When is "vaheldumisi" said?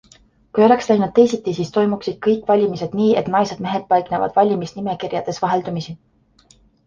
5.45-5.95